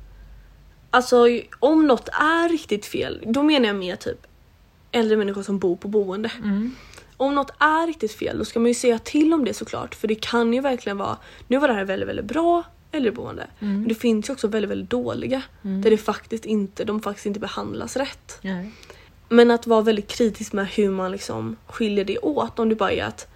Alltså 0.94 1.26
om 1.60 1.86
något 1.86 2.08
är 2.08 2.48
riktigt 2.48 2.86
fel, 2.86 3.22
då 3.26 3.42
menar 3.42 3.66
jag 3.66 3.76
mer 3.76 3.96
typ 3.96 4.26
äldre 4.92 5.16
människor 5.16 5.42
som 5.42 5.58
bor 5.58 5.76
på 5.76 5.88
boende. 5.88 6.30
Mm. 6.42 6.74
Om 7.16 7.34
något 7.34 7.50
är 7.58 7.86
riktigt 7.86 8.12
fel 8.12 8.38
då 8.38 8.44
ska 8.44 8.60
man 8.60 8.68
ju 8.68 8.74
säga 8.74 8.98
till 8.98 9.34
om 9.34 9.44
det 9.44 9.54
såklart. 9.54 9.94
För 9.94 10.08
det 10.08 10.14
kan 10.14 10.52
ju 10.52 10.60
verkligen 10.60 10.98
vara, 10.98 11.16
nu 11.48 11.58
var 11.58 11.68
det 11.68 11.74
här 11.74 11.84
väldigt, 11.84 12.08
väldigt 12.08 12.24
bra 12.24 12.62
äldreboende. 12.92 13.46
Mm. 13.60 13.74
Men 13.80 13.88
det 13.88 13.94
finns 13.94 14.28
ju 14.28 14.32
också 14.32 14.48
väldigt, 14.48 14.70
väldigt 14.70 14.90
dåliga. 14.90 15.42
Där 15.62 15.90
det 15.90 15.96
faktiskt 15.96 16.44
inte, 16.44 16.84
de 16.84 17.00
faktiskt 17.00 17.26
inte 17.26 17.40
behandlas 17.40 17.96
rätt. 17.96 18.38
Nej. 18.42 18.70
Men 19.28 19.50
att 19.50 19.66
vara 19.66 19.80
väldigt 19.80 20.08
kritisk 20.08 20.52
med 20.52 20.66
hur 20.66 20.90
man 20.90 21.12
liksom 21.12 21.56
skiljer 21.66 22.04
det 22.04 22.18
åt. 22.18 22.58
Om 22.58 22.68
det 22.68 22.74
bara 22.74 22.92
är 22.92 23.04
att 23.04 23.28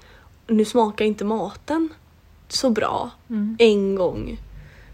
nu 0.47 0.65
smakar 0.65 1.05
inte 1.05 1.25
maten 1.25 1.89
så 2.49 2.71
bra 2.71 3.11
Mm. 3.31 3.57
en 3.59 3.95
gång 3.95 4.41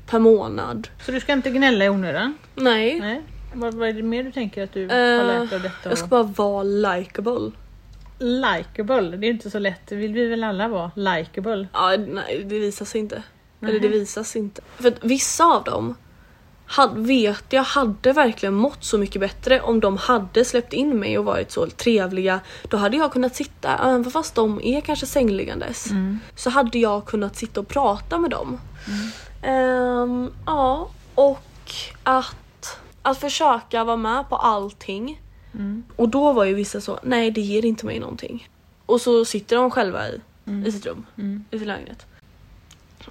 per 0.06 0.18
månad. 0.18 0.88
Så 1.06 1.12
du 1.12 1.20
ska 1.20 1.32
inte 1.32 1.50
gnälla 1.50 1.84
i 1.84 1.88
onödan? 1.88 2.34
Nej. 2.54 3.00
Nej. 3.00 3.22
Vad, 3.54 3.74
vad 3.74 3.88
är 3.88 3.92
det 3.92 4.02
mer 4.02 4.22
du 4.24 4.32
tänker 4.32 4.64
att 4.64 4.72
du 4.72 4.88
har 4.88 4.94
Eh, 4.96 5.26
lärt 5.26 5.50
dig 5.50 5.56
av 5.56 5.62
detta? 5.62 5.88
Jag 5.88 5.98
ska 5.98 6.06
bara 6.06 6.22
vara 6.22 6.62
likable. 6.62 7.50
Likeable, 8.18 9.16
det 9.16 9.26
är 9.26 9.30
inte 9.30 9.50
så 9.50 9.58
lätt. 9.58 9.80
Det 9.86 9.94
vill 9.94 10.12
vi 10.12 10.26
väl 10.26 10.44
alla 10.44 10.68
vara? 10.68 10.90
Likeable. 10.94 11.68
Ja, 11.72 11.96
nej, 12.08 12.44
det 12.48 12.58
visar 12.58 12.84
sig 12.84 13.00
inte. 13.00 13.22
Eller 13.62 13.72
Nej. 13.72 13.80
det 13.80 13.88
visas 13.88 14.36
inte. 14.36 14.60
För 14.76 14.88
att 14.88 15.04
vissa 15.04 15.44
av 15.44 15.64
dem 15.64 15.94
hade, 16.66 17.00
vet 17.00 17.44
jag 17.52 17.62
hade 17.62 18.12
verkligen 18.12 18.54
mått 18.54 18.84
så 18.84 18.98
mycket 18.98 19.20
bättre 19.20 19.60
om 19.60 19.80
de 19.80 19.96
hade 19.96 20.44
släppt 20.44 20.72
in 20.72 20.98
mig 20.98 21.18
och 21.18 21.24
varit 21.24 21.50
så 21.50 21.66
trevliga. 21.66 22.40
Då 22.68 22.76
hade 22.76 22.96
jag 22.96 23.12
kunnat 23.12 23.36
sitta, 23.36 23.78
även 23.78 24.04
fast 24.10 24.34
de 24.34 24.60
är 24.62 24.80
kanske 24.80 25.06
sängliggandes, 25.06 25.90
Mm. 25.90 26.18
så 26.36 26.50
hade 26.50 26.78
jag 26.78 27.04
kunnat 27.04 27.36
sitta 27.36 27.60
och 27.60 27.68
prata 27.68 28.18
med 28.18 28.30
dem. 28.30 28.60
Ehm, 29.42 30.30
ja, 30.46 30.88
och 31.14 31.42
att, 32.02 32.36
att 33.04 33.18
försöka 33.18 33.84
vara 33.84 33.96
med 33.96 34.28
på 34.28 34.36
allting. 34.36 35.20
Mm. 35.54 35.84
Och 35.96 36.08
då 36.08 36.32
var 36.32 36.44
ju 36.44 36.54
vissa 36.54 36.80
så, 36.80 36.98
nej 37.02 37.30
det 37.30 37.40
ger 37.40 37.64
inte 37.64 37.86
mig 37.86 38.00
någonting. 38.00 38.48
Och 38.86 39.00
så 39.00 39.24
sitter 39.24 39.56
de 39.56 39.70
själva 39.70 40.08
i, 40.08 40.20
i 40.66 40.72
sitt 40.72 40.86
rum, 40.86 41.06
Mm. 41.18 41.44
i 41.50 41.58
sin 41.58 41.68
lägenhet. 41.68 42.06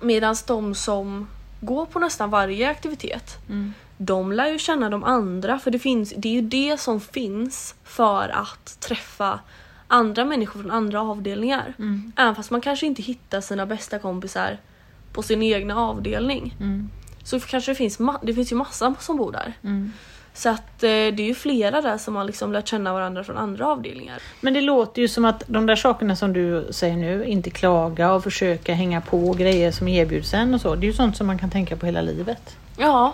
Medan 0.02 0.36
de 0.48 0.76
som 0.76 1.28
går 1.62 1.86
på 1.86 2.00
nästan 2.00 2.30
varje 2.30 2.70
aktivitet, 2.70 3.38
Mm. 3.50 3.74
de 3.98 4.32
lär 4.32 4.48
ju 4.52 4.60
känna 4.60 4.90
de 4.90 5.04
andra 5.04 5.60
för 5.60 5.72
det, 5.72 5.80
finns, 5.80 6.14
det 6.18 6.28
är 6.30 6.34
ju 6.34 6.42
det 6.42 6.80
som 6.80 7.00
finns 7.02 7.76
för 7.84 8.30
att 8.30 8.78
träffa 8.80 9.40
andra 9.88 10.26
människor 10.26 10.62
från 10.62 10.72
andra 10.72 11.02
avdelningar. 11.02 11.74
Mm. 11.80 12.12
Även 12.16 12.36
fast 12.36 12.52
man 12.52 12.62
kanske 12.62 12.86
inte 12.86 13.02
hittar 13.02 13.42
sina 13.42 13.66
bästa 13.66 14.00
kompisar 14.00 14.58
på 15.14 15.22
sin 15.24 15.44
egna 15.44 15.76
avdelning. 15.80 16.56
Så 17.24 17.40
kanske 17.40 17.72
det 17.72 17.76
finns, 17.76 18.00
det 18.22 18.34
finns 18.34 18.52
ju 18.52 18.56
massa 18.56 18.96
som 19.00 19.18
bor 19.18 19.32
där. 19.32 19.54
Mm. 19.64 19.92
Så 20.34 20.50
att 20.50 20.84
eh, 20.84 20.90
det 20.90 21.20
är 21.20 21.26
ju 21.26 21.36
flera 21.36 21.82
där 21.82 21.98
som 21.98 22.16
har 22.16 22.24
liksom 22.24 22.52
lärt 22.52 22.68
känna 22.68 22.94
varandra 22.94 23.24
från 23.24 23.38
andra 23.38 23.68
avdelningar. 23.68 24.22
Men 24.42 24.54
det 24.54 24.62
låter 24.62 25.02
ju 25.02 25.08
som 25.08 25.26
att 25.26 25.44
de 25.48 25.66
där 25.66 25.76
sakerna 25.76 26.16
som 26.16 26.34
du 26.34 26.68
säger 26.72 26.98
nu, 26.98 27.26
inte 27.26 27.50
klaga 27.50 28.14
och 28.14 28.24
försöka 28.24 28.74
hänga 28.74 29.02
på 29.02 29.34
grejer 29.34 29.72
som 29.72 29.88
erbjuds 29.88 30.34
en 30.34 30.54
och 30.54 30.62
så. 30.62 30.76
Det 30.76 30.86
är 30.86 30.88
ju 30.88 30.94
sånt 30.94 31.18
som 31.18 31.28
man 31.28 31.38
kan 31.38 31.50
tänka 31.50 31.76
på 31.76 31.86
hela 31.86 32.02
livet. 32.02 32.58
Ja. 32.78 33.14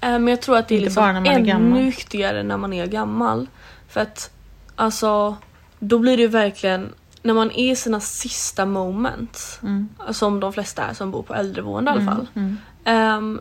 Eh, 0.00 0.10
Men 0.10 0.28
jag 0.28 0.40
tror 0.42 0.56
att 0.56 0.68
det 0.68 0.76
är 0.76 0.80
liksom 0.80 1.04
är 1.04 1.30
ännu 1.30 1.46
gammal. 1.46 1.78
viktigare 1.78 2.42
när 2.42 2.56
man 2.56 2.72
är 2.72 2.86
gammal. 2.86 3.46
För 3.88 4.00
att 4.00 4.30
alltså, 4.76 5.36
då 5.78 5.98
blir 5.98 6.16
det 6.16 6.26
verkligen 6.26 6.92
när 7.22 7.34
man 7.34 7.50
är 7.50 7.72
i 7.72 7.76
sina 7.76 8.00
sista 8.00 8.66
moments, 8.66 9.58
Mm. 9.62 9.88
som 10.10 10.40
de 10.40 10.52
flesta 10.52 10.82
är 10.82 10.94
som 10.94 11.10
bor 11.10 11.22
på 11.22 11.34
äldreboende 11.34 11.90
i 11.90 11.94
alla 11.94 12.04
fall. 12.04 12.26
Mm. 12.34 12.56
Ehm, 12.84 13.40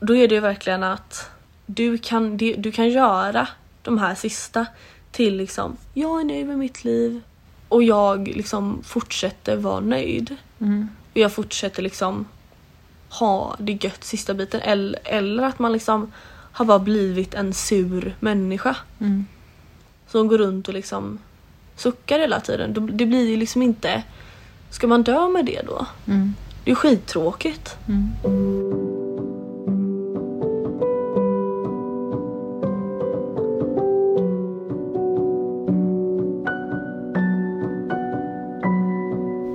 då 0.00 0.16
är 0.16 0.28
det 0.28 0.34
ju 0.34 0.40
verkligen 0.40 0.82
att 0.82 1.30
du 1.66 1.98
kan, 1.98 2.36
du 2.36 2.72
kan 2.72 2.88
göra 2.90 3.48
de 3.82 3.98
här 3.98 4.14
sista 4.14 4.66
till 5.10 5.36
liksom, 5.36 5.76
jag 5.94 6.20
är 6.20 6.24
nöjd 6.24 6.46
med 6.46 6.58
mitt 6.58 6.84
liv 6.84 7.20
och 7.68 7.82
jag 7.82 8.28
liksom 8.28 8.82
fortsätter 8.84 9.56
vara 9.56 9.80
nöjd. 9.80 10.36
Mm. 10.58 10.88
Och 11.12 11.16
jag 11.18 11.32
fortsätter 11.32 11.82
liksom 11.82 12.26
ha 13.08 13.56
det 13.58 13.84
gött 13.84 14.04
sista 14.04 14.34
biten. 14.34 14.60
Eller, 14.60 15.00
eller 15.04 15.42
att 15.42 15.58
man 15.58 15.72
liksom 15.72 16.12
har 16.52 16.64
bara 16.64 16.78
blivit 16.78 17.34
en 17.34 17.52
sur 17.54 18.16
människa. 18.20 18.76
Mm. 19.00 19.26
Som 20.06 20.28
går 20.28 20.38
runt 20.38 20.68
och 20.68 20.74
liksom 20.74 21.18
suckar 21.76 22.18
hela 22.18 22.40
tiden. 22.40 22.90
Det 22.92 23.06
blir 23.06 23.28
ju 23.28 23.36
liksom 23.36 23.62
inte... 23.62 24.02
Ska 24.70 24.86
man 24.86 25.02
dö 25.02 25.28
med 25.28 25.46
det 25.46 25.62
då? 25.66 25.86
Mm. 26.06 26.34
Det 26.64 26.70
är 26.70 26.74
skittråkigt. 26.74 27.76
Mm. 27.88 28.10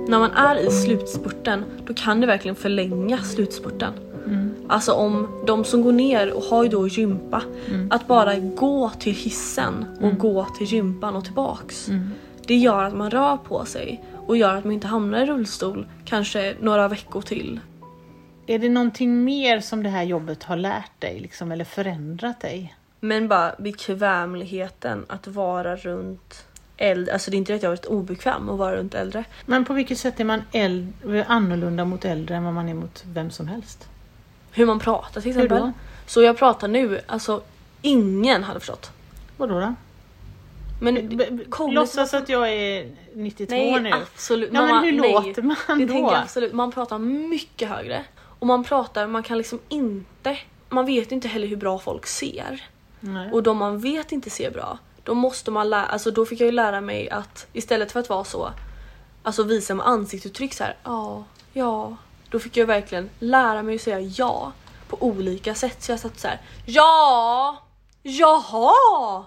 När 0.08 0.18
man 0.18 0.30
är 0.30 0.56
i 0.56 0.70
slutspurten 0.70 1.64
då 1.86 1.94
kan 1.94 2.20
det 2.20 2.26
verkligen 2.26 2.56
förlänga 2.56 3.18
slutspurten. 3.18 4.07
Mm. 4.68 4.74
Alltså 4.74 4.92
om 4.92 5.28
de 5.46 5.64
som 5.64 5.82
går 5.82 5.92
ner 5.92 6.32
och 6.32 6.42
har 6.42 6.62
ju 6.62 6.68
då 6.68 6.88
gympa, 6.88 7.42
Mm. 7.68 7.88
att 7.90 8.06
bara 8.06 8.38
gå 8.38 8.90
till 8.98 9.14
hissen 9.14 9.84
och 10.00 10.18
gå 10.18 10.46
till 10.58 10.66
gympan 10.66 11.16
och 11.16 11.24
tillbaks. 11.24 11.88
Mm. 11.88 12.10
Det 12.46 12.56
gör 12.56 12.84
att 12.84 12.94
man 12.94 13.10
rör 13.10 13.36
på 13.36 13.64
sig 13.64 14.04
och 14.26 14.36
gör 14.36 14.54
att 14.54 14.64
man 14.64 14.72
inte 14.72 14.86
hamnar 14.86 15.22
i 15.22 15.26
rullstol 15.26 15.86
kanske 16.04 16.54
några 16.60 16.88
veckor 16.88 17.22
till. 17.22 17.60
Är 18.46 18.58
det 18.58 18.68
någonting 18.68 19.24
mer 19.24 19.60
som 19.60 19.82
det 19.82 19.88
här 19.88 20.02
jobbet 20.02 20.42
har 20.42 20.56
lärt 20.56 21.00
dig 21.00 21.20
liksom, 21.20 21.52
eller 21.52 21.64
förändrat 21.64 22.40
dig? 22.40 22.74
Men 23.00 23.28
bara 23.28 23.54
bekvämligheten 23.58 25.04
att 25.08 25.26
vara 25.26 25.76
runt 25.76 26.44
äldre. 26.76 27.12
Alltså 27.12 27.30
det 27.30 27.36
är 27.36 27.38
inte 27.38 27.54
att 27.54 27.62
jag 27.62 27.70
har 27.70 27.76
varit 27.76 27.84
obekväm 27.86 28.48
att 28.48 28.58
vara 28.58 28.76
runt 28.76 28.94
äldre. 28.94 29.24
Men 29.46 29.64
på 29.64 29.72
vilket 29.74 29.98
sätt 29.98 30.20
är 30.20 30.24
man 30.24 30.42
äldre, 30.52 31.24
annorlunda 31.24 31.84
mot 31.84 32.04
äldre 32.04 32.36
än 32.36 32.44
vad 32.44 32.54
man 32.54 32.68
är 32.68 32.74
mot 32.74 33.04
vem 33.06 33.30
som 33.30 33.48
helst? 33.48 33.88
Hur 34.52 34.66
man 34.66 34.78
pratar 34.78 35.20
till 35.20 35.32
Hur 35.32 35.44
exempel. 35.44 35.58
då? 35.66 35.72
Så 36.06 36.22
jag 36.22 36.36
pratar 36.38 36.68
nu, 36.68 37.00
alltså 37.06 37.42
ingen 37.82 38.44
hade 38.44 38.60
förstått. 38.60 38.90
Vadå 39.36 39.60
då? 39.60 39.74
Men 40.80 41.16
B- 41.16 41.26
Låtsas 41.70 42.14
att 42.14 42.28
jag 42.28 42.48
är 42.52 42.90
92 43.14 43.54
Nej 43.54 43.80
nu. 43.80 43.92
absolut. 43.92 44.50
Ja, 44.52 44.66
men 44.66 44.84
hur 44.84 45.00
nej. 45.00 45.12
låter 45.12 45.42
man 45.42 45.56
då? 45.86 45.94
jag 45.94 46.14
absolut. 46.14 46.52
Man 46.52 46.72
pratar 46.72 46.98
mycket 46.98 47.68
högre. 47.68 48.04
Och 48.38 48.46
man 48.46 48.64
pratar, 48.64 49.06
man 49.06 49.22
kan 49.22 49.38
liksom 49.38 49.58
inte... 49.68 50.38
Man 50.68 50.86
vet 50.86 51.12
inte 51.12 51.28
heller 51.28 51.46
hur 51.46 51.56
bra 51.56 51.78
folk 51.78 52.06
ser. 52.06 52.62
Nej. 53.00 53.32
Och 53.32 53.42
de 53.42 53.56
man 53.56 53.78
vet 53.80 54.12
inte 54.12 54.30
ser 54.30 54.50
bra, 54.50 54.78
då 55.04 55.14
måste 55.14 55.50
man 55.50 55.70
lära, 55.70 55.84
alltså 55.84 56.10
då 56.10 56.26
fick 56.26 56.40
jag 56.40 56.46
ju 56.46 56.52
lära 56.52 56.80
mig 56.80 57.10
att 57.10 57.46
istället 57.52 57.92
för 57.92 58.00
att 58.00 58.08
vara 58.08 58.24
så, 58.24 58.50
alltså 59.22 59.42
visa 59.42 59.74
med 59.74 59.86
ansiktsuttryck 59.86 60.54
så 60.54 60.64
här, 60.64 60.76
ja, 60.84 61.24
ja, 61.52 61.96
då 62.30 62.38
fick 62.38 62.56
jag 62.56 62.66
verkligen 62.66 63.10
lära 63.18 63.62
mig 63.62 63.74
att 63.74 63.80
säga 63.80 64.00
ja 64.00 64.52
på 64.88 65.02
olika 65.02 65.54
sätt. 65.54 65.82
Så 65.82 65.92
jag 65.92 66.00
satt 66.00 66.20
så 66.20 66.28
här, 66.28 66.40
ja, 66.66 67.62
jaha, 68.02 69.24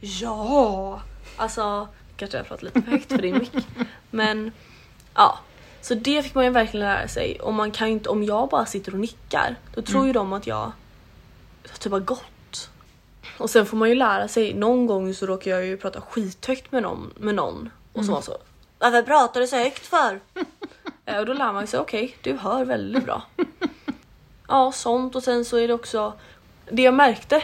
ja. 0.00 1.02
Alltså, 1.36 1.88
kanske 2.16 2.36
jag 2.36 2.46
pratar 2.46 2.64
lite 2.64 2.82
för 2.82 2.90
högt 2.90 3.08
för 3.08 3.22
din 3.22 3.38
mick. 3.38 3.66
Men 4.10 4.52
ja, 5.14 5.38
så 5.80 5.94
det 5.94 6.22
fick 6.22 6.34
man 6.34 6.44
ju 6.44 6.50
verkligen 6.50 6.86
lära 6.86 7.08
sig. 7.08 7.40
Och 7.40 7.54
man 7.54 7.70
kan 7.70 7.88
ju 7.88 7.92
inte, 7.92 8.08
om 8.08 8.24
jag 8.24 8.48
bara 8.48 8.66
sitter 8.66 8.92
och 8.92 9.00
nickar, 9.00 9.56
då 9.74 9.82
tror 9.82 10.06
ju 10.06 10.12
de 10.12 10.32
att 10.32 10.46
jag 10.46 10.72
typ 11.78 11.92
har 11.92 12.00
gått. 12.00 12.70
Och 13.38 13.50
sen 13.50 13.66
får 13.66 13.76
man 13.76 13.88
ju 13.88 13.94
lära 13.94 14.28
sig, 14.28 14.54
någon 14.54 14.86
gång 14.86 15.14
så 15.14 15.26
råkar 15.26 15.50
jag 15.50 15.66
ju 15.66 15.76
prata 15.76 16.00
skithögt 16.00 16.72
med 16.72 16.82
någon, 16.82 17.12
med 17.16 17.34
någon 17.34 17.70
och 17.92 18.04
så 18.04 18.12
var 18.12 18.20
så 18.20 18.36
Varför 18.78 19.02
pratar 19.02 19.40
du 19.40 19.46
så 19.46 19.56
högt 19.56 19.86
för? 19.86 20.20
Eh, 21.06 21.16
och 21.18 21.26
då 21.26 21.32
lär 21.32 21.52
man 21.52 21.66
sig, 21.66 21.80
okej 21.80 22.16
du 22.22 22.32
hör 22.36 22.64
väldigt 22.64 23.04
bra. 23.04 23.22
Ja 24.48 24.72
sånt 24.72 25.16
och 25.16 25.22
sen 25.22 25.44
så 25.44 25.56
är 25.56 25.68
det 25.68 25.74
också 25.74 26.12
Det 26.70 26.82
jag 26.82 26.94
märkte 26.94 27.42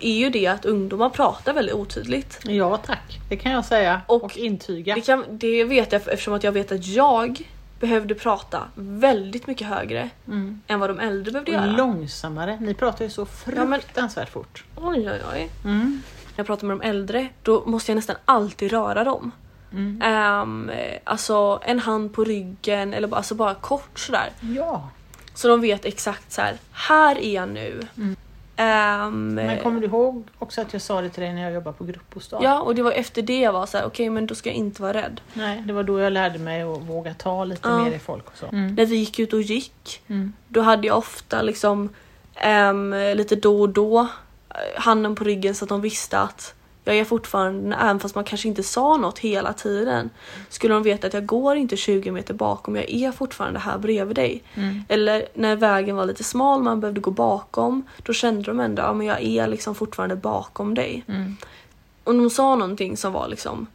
är 0.00 0.14
ju 0.14 0.30
det 0.30 0.46
att 0.46 0.64
ungdomar 0.64 1.08
pratar 1.10 1.52
väldigt 1.52 1.74
otydligt. 1.74 2.40
Ja 2.44 2.76
tack, 2.76 3.18
det 3.28 3.36
kan 3.36 3.52
jag 3.52 3.64
säga 3.64 4.00
och, 4.06 4.24
Och 4.24 4.36
intyga. 4.38 4.94
Det, 4.94 5.00
kan, 5.00 5.24
det 5.30 5.64
vet 5.64 5.92
jag 5.92 6.02
eftersom 6.08 6.34
att 6.34 6.44
jag 6.44 6.52
vet 6.52 6.72
att 6.72 6.86
jag 6.86 7.48
behövde 7.80 8.14
prata 8.14 8.62
väldigt 8.74 9.46
mycket 9.46 9.66
högre 9.66 10.10
Mm. 10.26 10.60
än 10.66 10.80
vad 10.80 10.90
de 10.90 10.98
äldre 11.00 11.32
behövde 11.32 11.50
Och 11.58 11.64
göra. 11.64 11.76
långsammare. 11.76 12.58
Ni 12.60 12.74
pratar 12.74 13.04
ju 13.04 13.10
så 13.10 13.26
Ja, 13.56 13.64
men- 13.64 13.80
fruktansvärt 13.80 14.30
fort. 14.30 14.64
Oj 14.76 15.10
oj 15.10 15.20
oj. 15.32 15.50
Mm. 15.64 16.02
När 16.26 16.34
jag 16.36 16.46
pratar 16.46 16.66
med 16.66 16.76
de 16.78 16.86
äldre, 16.88 17.28
då 17.42 17.62
måste 17.66 17.90
jag 17.90 17.96
nästan 17.96 18.16
alltid 18.24 18.70
röra 18.70 19.04
dem. 19.04 19.30
Mm. 19.74 20.68
Eh, 20.70 20.98
alltså 21.04 21.60
en 21.64 21.78
hand 21.78 22.12
på 22.14 22.24
ryggen 22.24 22.94
eller 22.94 23.08
bara, 23.08 23.16
alltså 23.16 23.34
bara 23.34 23.54
kort 23.54 23.98
sådär. 23.98 24.30
Ja. 24.40 24.88
Så 25.34 25.48
de 25.48 25.60
vet 25.60 25.84
exakt 25.84 26.32
så 26.32 26.40
här. 26.42 26.56
här 26.72 27.18
är 27.18 27.34
jag 27.34 27.48
nu. 27.48 27.80
Mm. 27.96 28.16
Ehm, 28.56 29.34
Men 29.34 29.58
kommer 29.62 29.80
du 29.80 29.86
ihåg 29.86 30.24
också 30.38 30.60
att 30.60 30.72
jag 30.72 30.82
sa 30.82 31.00
det 31.00 31.08
till 31.10 31.22
dig 31.22 31.32
när 31.32 31.42
jag 31.42 31.52
jobbade 31.52 31.76
på 31.76 31.84
gruppbostad? 31.84 32.40
Ja 32.42 32.60
och 32.60 32.74
det 32.74 32.82
var 32.82 32.92
efter 32.92 33.22
det 33.22 33.40
jag 33.40 33.52
var 33.52 33.66
så 33.66 33.78
här: 33.78 33.84
okej 33.86 34.10
men 34.10 34.26
då 34.26 34.34
ska 34.34 34.48
jag 34.48 34.56
inte 34.56 34.82
vara 34.82 34.92
rädd. 34.94 35.20
Nej, 35.32 35.62
det 35.66 35.72
var 35.72 35.82
då 35.82 35.98
jag 36.00 36.12
lärde 36.12 36.38
mig 36.38 36.62
att 36.62 36.82
våga 36.82 37.14
ta 37.14 37.44
lite 37.44 37.68
Ja. 37.68 37.84
mer 37.84 37.92
i 37.92 37.98
folk 37.98 38.26
och 38.30 38.36
så. 38.36 38.46
Mm. 38.46 38.74
När 38.74 38.86
vi 38.86 38.96
gick 38.96 39.18
ut 39.18 39.32
och 39.32 39.42
gick, 39.42 40.02
Mm. 40.06 40.32
då 40.48 40.60
hade 40.60 40.86
jag 40.86 40.98
ofta 40.98 41.42
liksom 41.42 41.88
ehm, 42.34 42.94
lite 43.14 43.36
då 43.36 43.60
och 43.60 43.68
då 43.68 44.00
eh, 44.50 44.82
handen 44.82 45.14
på 45.14 45.24
ryggen 45.24 45.54
så 45.54 45.64
att 45.64 45.68
de 45.68 45.80
visste 45.80 46.18
att 46.18 46.54
jag 46.84 46.96
är 46.96 47.04
fortfarande, 47.04 47.76
även 47.76 48.00
fast 48.00 48.14
man 48.14 48.24
kanske 48.24 48.48
inte 48.48 48.62
sa 48.62 48.96
något 48.96 49.18
hela 49.18 49.52
tiden, 49.52 50.10
skulle 50.48 50.74
de 50.74 50.82
veta 50.82 51.06
att 51.06 51.14
jag 51.14 51.26
går 51.26 51.56
inte 51.56 51.76
20 51.76 52.10
meter 52.10 52.34
bakom, 52.34 52.76
jag 52.76 52.90
är 52.90 53.12
fortfarande 53.12 53.60
här 53.60 53.78
bredvid 53.78 54.16
dig. 54.16 54.42
Mm. 54.54 54.84
Eller 54.88 55.26
när 55.34 55.56
vägen 55.56 55.96
var 55.96 56.06
lite 56.06 56.24
smal, 56.24 56.62
man 56.62 56.80
behövde 56.80 57.00
gå 57.00 57.10
bakom, 57.10 57.82
då 58.02 58.12
kände 58.12 58.42
de 58.42 58.60
ändå 58.60 58.82
att 58.82 59.04
ja, 59.04 59.20
jag 59.20 59.22
är 59.22 59.48
liksom 59.48 59.74
fortfarande 59.74 60.16
bakom 60.16 60.74
dig. 60.74 61.04
Mm. 61.08 61.36
Om 62.04 62.18
de 62.18 62.30
sa 62.30 62.56
någonting 62.56 62.96
som 62.96 63.12
var 63.12 63.28
liksom 63.28 63.66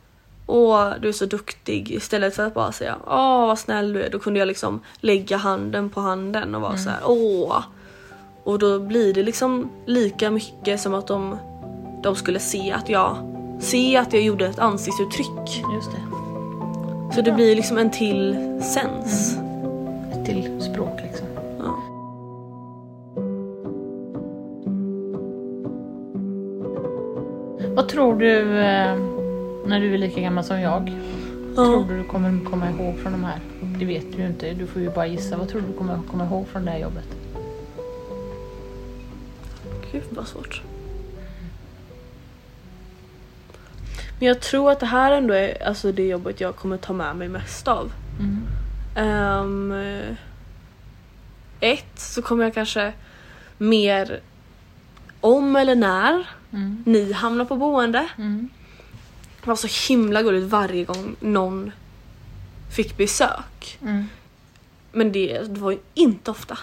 Åh, 0.52 0.94
du 1.02 1.08
är 1.08 1.14
så 1.14 1.26
duktig 1.26 1.92
istället 1.92 2.36
för 2.36 2.48
att 2.48 2.54
bara 2.54 2.72
säga 2.72 2.98
Åh, 3.08 3.48
vad 3.48 3.60
snäll 3.60 3.94
du 3.94 4.04
är. 4.04 4.10
Då 4.10 4.20
kunde 4.20 4.40
jag 4.40 4.48
liksom 4.48 4.80
lägga 5.00 5.38
handen 5.38 5.90
på 5.90 6.02
handen 6.02 6.56
och 6.56 6.62
vara 6.62 6.78
så 6.78 6.90
här 6.90 7.00
Åh. 7.06 7.64
Och 8.44 8.60
då 8.60 8.80
blir 8.80 9.14
det 9.14 9.24
liksom 9.24 9.70
lika 9.86 10.32
mycket 10.32 10.82
som 10.82 10.94
att 10.94 11.08
de, 11.08 11.38
de 12.04 12.16
skulle 12.16 12.40
se 12.40 12.72
att 12.72 12.90
jag 12.90 13.18
se 13.60 13.98
att 13.98 14.14
jag 14.14 14.22
gjorde 14.22 14.48
ett 14.48 14.60
ansiktsuttryck. 14.60 15.64
Just 15.76 15.92
det. 15.92 16.02
Så 17.16 17.22
det 17.22 17.32
blir 17.32 17.56
liksom 17.56 17.78
en 17.78 17.92
till 17.92 18.36
sens. 18.64 19.38
Ett 20.14 20.26
till 20.26 20.62
språk 20.62 21.00
liksom. 21.04 21.28
Ja. 21.60 21.76
Vad 27.76 27.88
tror 27.90 28.16
du, 28.16 28.40
eh, 28.60 28.98
när 29.66 29.80
du 29.80 29.94
är 29.94 29.98
lika 29.98 30.22
gammal 30.22 30.44
som 30.44 30.60
jag, 30.62 30.92
Ja. 31.56 31.66
tror 31.66 31.86
du 31.90 31.98
du 31.98 32.04
kommer 32.04 32.46
komma 32.46 32.70
ihåg 32.70 32.98
från 32.98 33.12
de 33.12 33.24
här? 33.24 33.40
Det 33.80 33.86
vet 33.86 34.12
du 34.16 34.22
ju 34.22 34.28
inte, 34.28 34.54
du 34.54 34.68
får 34.68 34.82
ju 34.82 34.90
bara 34.90 35.08
gissa. 35.08 35.38
Vad 35.38 35.50
tror 35.50 35.62
du 35.62 35.68
du 35.68 35.74
kommer 35.74 36.00
komma 36.12 36.26
ihåg 36.26 36.48
från 36.48 36.66
det 36.66 36.72
här 36.72 36.80
jobbet? 36.80 37.08
Gud 39.92 40.04
vad 40.10 40.28
svårt. 40.28 40.62
Men 44.20 44.28
jag 44.28 44.40
tror 44.42 44.72
att 44.72 44.80
det 44.80 44.86
här 44.86 45.12
ändå 45.12 45.34
är 45.34 45.64
alltså 45.68 45.92
det 45.92 46.08
jobbet 46.08 46.42
jag 46.42 46.56
kommer 46.56 46.78
ta 46.78 46.94
med 46.94 47.16
mig 47.16 47.30
mest 47.30 47.68
av. 47.68 47.92
Mm. 48.96 49.72
Eh, 49.72 50.16
ett, 51.60 52.00
så 52.00 52.22
kommer 52.22 52.44
jag 52.44 52.54
kanske 52.54 52.94
mer 53.58 54.20
om 55.22 55.56
eller 55.56 55.76
när 55.76 56.28
Mm. 56.52 56.84
ni 56.86 57.12
hamnar 57.14 57.46
på 57.46 57.56
boende. 57.56 58.08
Mm. 58.18 58.50
Det 59.42 59.48
var 59.48 59.56
så 59.56 59.94
himla 59.94 60.22
gulligt 60.22 60.48
varje 60.52 60.84
gång 60.86 61.16
någon 61.20 61.72
fick 62.72 62.98
besök. 62.98 63.78
Mm. 63.82 64.06
Men 64.92 65.12
det, 65.12 65.40
det 65.42 65.60
var 65.60 65.72
ju 65.72 65.80
inte 65.94 66.32
ofta. 66.32 66.58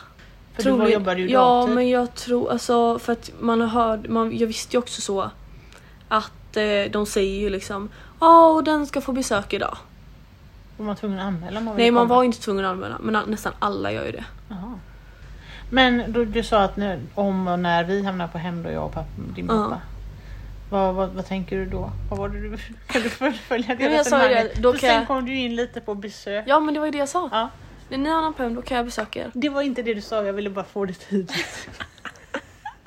För 0.54 0.62
du 0.62 0.70
var, 0.70 0.88
jobbade 0.88 1.20
ju 1.20 1.30
Ja 1.30 1.40
dagtid. 1.60 1.74
men 1.74 1.88
jag 1.88 2.14
tror 2.14 2.50
alltså 2.50 2.98
för 2.98 3.12
att 3.12 3.30
man 3.40 3.60
har 3.60 3.68
hört, 3.68 4.08
man, 4.08 4.38
jag 4.38 4.46
visste 4.46 4.76
ju 4.76 4.78
också 4.78 5.00
så 5.00 5.30
att 6.08 6.32
eh, 6.56 6.90
de 6.90 7.06
säger 7.06 7.40
ju 7.40 7.50
liksom 7.50 7.88
Ja 8.20 8.46
och 8.46 8.64
den 8.64 8.86
ska 8.86 9.00
få 9.00 9.12
besök 9.12 9.52
idag. 9.52 9.78
Var 10.76 10.86
man 10.86 10.96
tvungen 10.96 11.18
att 11.18 11.26
anmäla 11.26 11.60
man 11.60 11.76
Nej 11.76 11.90
man 11.90 12.08
var 12.08 12.24
inte 12.24 12.40
tvungen 12.40 12.64
att 12.64 12.70
anmäla 12.70 12.96
men 13.00 13.22
nästan 13.26 13.52
alla 13.58 13.92
gör 13.92 14.06
ju 14.06 14.12
det. 14.12 14.24
Jaha. 14.48 14.78
Men 15.70 16.12
du, 16.12 16.24
du 16.24 16.42
sa 16.42 16.62
att 16.62 16.76
när, 16.76 17.00
om 17.14 17.48
och 17.48 17.58
när 17.58 17.84
vi 17.84 18.02
hamnar 18.02 18.28
på 18.28 18.38
hem 18.38 18.62
då, 18.62 18.70
jag 18.70 18.84
och 18.84 18.92
pappa, 18.92 19.08
din 19.34 19.46
pappa. 19.48 19.80
Vad, 20.70 20.94
vad, 20.94 21.08
vad 21.10 21.26
tänker 21.26 21.56
du 21.56 21.66
då? 21.66 21.90
Vad 22.10 22.18
var 22.18 22.28
det 22.28 22.40
du, 22.40 22.56
kan 22.86 23.02
du 23.02 23.10
fullfölja 23.10 23.74
det 23.74 23.84
jag 23.84 24.06
sa 24.06 24.18
det, 24.18 24.52
då 24.56 24.72
För 24.72 24.78
kan 24.78 24.88
sen 24.88 24.98
jag- 24.98 25.06
kom 25.06 25.26
du 25.26 25.34
in 25.34 25.56
lite 25.56 25.80
på 25.80 25.94
besök. 25.94 26.44
Ja 26.48 26.60
men 26.60 26.74
det 26.74 26.80
var 26.80 26.86
ju 26.86 26.92
det 26.92 26.98
jag 26.98 27.08
sa. 27.08 27.28
Ja. 27.32 27.48
När 27.88 27.98
ni 27.98 28.10
hamnar 28.10 28.32
på 28.32 28.42
hem 28.42 28.54
då 28.54 28.62
kan 28.62 28.76
jag 28.76 28.86
besöka 28.86 29.20
er. 29.20 29.30
Det 29.34 29.48
var 29.48 29.62
inte 29.62 29.82
det 29.82 29.94
du 29.94 30.00
sa, 30.00 30.24
jag 30.24 30.32
ville 30.32 30.50
bara 30.50 30.64
få 30.64 30.84
det 30.84 30.92
tydligt. 30.92 31.68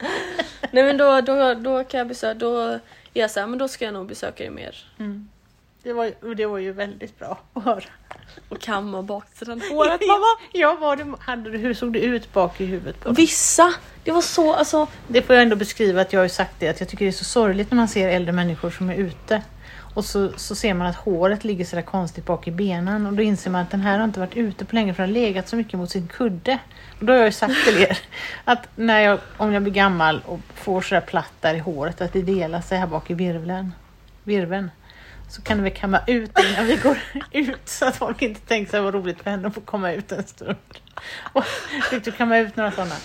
Nej 0.71 0.83
men 0.83 0.97
då, 0.97 1.21
då, 1.21 1.53
då 1.53 1.83
kan 1.83 1.97
jag 1.97 2.07
besöka, 2.07 2.33
då 2.33 2.79
är 3.13 3.21
jag 3.21 3.31
såhär 3.31 3.47
men 3.47 3.59
då 3.59 3.67
ska 3.67 3.85
jag 3.85 3.93
nog 3.93 4.07
besöka 4.07 4.43
er 4.43 4.49
mer. 4.49 4.75
Mm. 4.99 5.29
Det, 5.83 5.93
var, 5.93 6.35
det 6.35 6.45
var 6.45 6.57
ju 6.57 6.71
väldigt 6.71 7.19
bra 7.19 7.39
att 7.53 7.63
höra. 7.63 7.83
Och 8.49 8.61
kamma 8.61 9.01
baksidan 9.01 9.61
håret 9.71 10.01
mamma. 10.07 10.25
Ja, 10.51 10.77
var 10.79 10.95
det, 10.95 11.13
hade 11.19 11.51
du, 11.51 11.57
hur 11.57 11.73
såg 11.73 11.93
det 11.93 11.99
ut 11.99 12.33
bak 12.33 12.61
i 12.61 12.65
huvudet 12.65 12.99
på 12.99 13.09
dig? 13.09 13.15
Vissa, 13.15 13.73
det 14.03 14.11
var 14.11 14.21
så 14.21 14.53
alltså. 14.53 14.87
Det 15.07 15.21
får 15.21 15.35
jag 15.35 15.43
ändå 15.43 15.55
beskriva 15.55 16.01
att 16.01 16.13
jag 16.13 16.19
har 16.19 16.27
sagt 16.27 16.55
det 16.59 16.67
att 16.67 16.79
jag 16.79 16.89
tycker 16.89 17.05
det 17.05 17.09
är 17.09 17.11
så 17.11 17.25
sorgligt 17.25 17.71
när 17.71 17.75
man 17.75 17.87
ser 17.87 18.09
äldre 18.09 18.31
människor 18.31 18.69
som 18.69 18.89
är 18.89 18.95
ute 18.95 19.41
och 19.93 20.05
så, 20.05 20.31
så 20.35 20.55
ser 20.55 20.73
man 20.73 20.87
att 20.87 20.95
håret 20.95 21.43
ligger 21.43 21.65
sådär 21.65 21.81
konstigt 21.83 22.25
bak 22.25 22.47
i 22.47 22.51
benen 22.51 23.05
och 23.05 23.13
då 23.13 23.23
inser 23.23 23.51
man 23.51 23.61
att 23.61 23.71
den 23.71 23.81
här 23.81 23.97
har 23.97 24.05
inte 24.05 24.19
varit 24.19 24.35
ute 24.35 24.65
på 24.65 24.75
länge 24.75 24.93
för 24.93 25.03
den 25.03 25.09
har 25.09 25.21
legat 25.21 25.49
så 25.49 25.55
mycket 25.55 25.79
mot 25.79 25.91
sin 25.91 26.07
kudde. 26.07 26.59
Och 26.99 27.05
då 27.05 27.13
har 27.13 27.17
jag 27.17 27.25
ju 27.25 27.31
sagt 27.31 27.65
till 27.65 27.77
er 27.77 27.99
att 28.45 28.67
när 28.75 28.99
jag, 28.99 29.19
om 29.37 29.53
jag 29.53 29.63
blir 29.63 29.73
gammal 29.73 30.21
och 30.25 30.39
får 30.53 30.81
sådär 30.81 31.01
platt 31.01 31.33
där 31.39 31.55
i 31.55 31.59
håret 31.59 32.01
att 32.01 32.13
det 32.13 32.21
delar 32.21 32.61
sig 32.61 32.77
här 32.77 32.87
bak 32.87 33.09
i 33.09 33.13
virveln, 33.13 33.71
virveln 34.23 34.71
så 35.29 35.41
kan 35.41 35.63
väl 35.63 35.71
kamma 35.71 35.99
ut 36.07 36.31
innan 36.39 36.65
vi 36.65 36.75
går 36.75 36.97
ut 37.31 37.69
så 37.69 37.85
att 37.85 37.95
folk 37.95 38.21
inte 38.21 38.41
tänker 38.41 38.71
sig 38.71 38.81
vad 38.81 38.93
roligt 38.93 39.21
för 39.21 39.31
henne 39.31 39.47
att 39.47 39.53
få 39.53 39.61
komma 39.61 39.91
ut 39.91 40.11
en 40.11 40.23
stund. 40.23 40.55
Och, 41.33 41.45
fick 41.89 42.05
du 42.05 42.11
kamma 42.11 42.37
ut 42.37 42.55
några 42.55 42.71
sådana? 42.71 42.95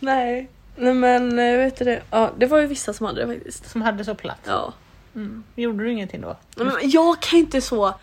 Nej. 0.00 0.48
Nej 0.76 0.94
men 0.94 1.38
eh, 1.38 1.56
vet 1.56 1.76
du 1.76 1.84
det, 1.84 2.02
ja 2.10 2.30
det 2.36 2.46
var 2.46 2.58
ju 2.58 2.66
vissa 2.66 2.92
som 2.92 3.06
hade 3.06 3.26
det 3.26 3.34
faktiskt. 3.34 3.70
Som 3.70 3.82
hade 3.82 4.04
så 4.04 4.14
platt? 4.14 4.40
Ja. 4.44 4.72
Mm. 5.16 5.44
Gjorde 5.54 5.84
du 5.84 5.92
ingenting 5.92 6.20
då? 6.20 6.36
Men 6.56 6.72
jag 6.82 7.20
kan 7.20 7.38
inte 7.38 7.60
så, 7.60 7.94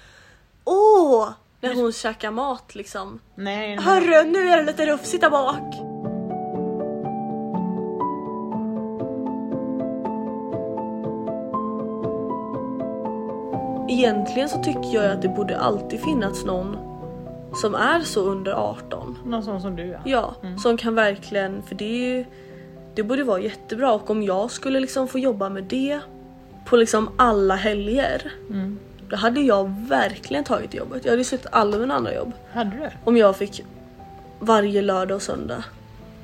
åh 0.65 1.29
När 1.61 1.75
hon 1.75 1.91
käkar 1.91 2.31
mat 2.31 2.75
liksom. 2.75 3.19
Nej, 3.35 3.75
nej. 3.75 3.85
Hörru, 3.85 4.31
nu 4.31 4.49
är 4.49 4.57
det 4.57 4.63
lite 4.63 4.85
rufsigt 4.85 5.21
där 5.21 5.29
bak. 5.29 5.75
Egentligen 13.89 14.49
så 14.49 14.63
tycker 14.63 14.93
jag 14.93 15.11
att 15.11 15.21
det 15.21 15.29
borde 15.29 15.59
alltid 15.59 16.01
finnas 16.01 16.45
någon 16.45 16.77
som 17.55 17.75
är 17.75 17.99
så 17.99 18.21
under 18.21 18.51
18. 18.51 19.17
Någon 19.25 19.43
sån 19.43 19.61
som 19.61 19.75
du 19.75 19.87
ja. 19.87 19.99
Ja, 20.05 20.35
som 20.57 20.77
kan 20.77 20.95
verkligen, 20.95 21.63
för 21.63 21.75
det 21.75 21.85
är 21.85 22.15
ju, 22.15 22.25
det 22.95 23.03
borde 23.03 23.23
vara 23.23 23.39
jättebra 23.39 23.93
och 23.93 24.09
om 24.09 24.23
jag 24.23 24.51
skulle 24.51 24.79
liksom 24.79 25.07
få 25.07 25.19
jobba 25.19 25.49
med 25.49 25.63
det 25.63 25.99
på 26.65 26.77
liksom 26.77 27.09
alla 27.17 27.55
helger. 27.55 28.31
Då 29.09 29.15
hade 29.15 29.41
jag 29.41 29.75
verkligen 29.87 30.43
tagit 30.43 30.73
jobbet. 30.73 31.05
Jag 31.05 31.11
hade 31.11 31.23
sett 31.23 31.45
alla 31.51 31.77
mina 31.77 31.93
andra 31.93 32.13
jobb. 32.13 32.31
Hade 32.53 32.69
du? 32.69 32.89
Om 33.03 33.17
jag 33.17 33.37
fick 33.37 33.63
varje 34.39 34.81
lördag 34.81 35.15
och 35.15 35.21
söndag 35.21 35.63